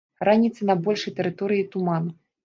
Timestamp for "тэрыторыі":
1.19-1.67